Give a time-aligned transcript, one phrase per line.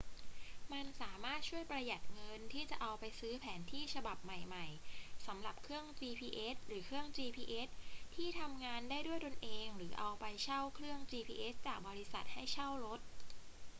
[0.73, 7.69] มันสามารถช่วยประหยัดเงินที่จะเอาไปซื้อแผนที่ฉบับใหม่ ๆ สำหรับเครื่อง gps หรือเครื่อง gps
[8.15, 12.99] ที่ทำงานได้ด้วยตัวเองหรือเอาไปเช่าเครื่อง gps จากบริษัทให้เช่ารถ